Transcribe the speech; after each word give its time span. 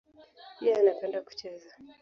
Yeye 0.63 0.77
anapenda 0.79 1.19
kucheza. 1.27 1.69